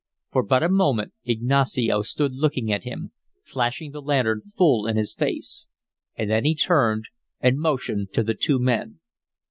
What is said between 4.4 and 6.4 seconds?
full in his face. And